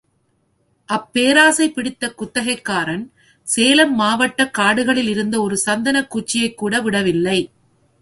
[0.93, 3.09] அப்பேராசை பிடித்த குத்தகைக்காரன்,
[3.43, 7.51] சேலம் மாவட்டக் காடுகளிலிருந்த ஒரு சந்தனக் குச்சியைக்கூட விடல்லை.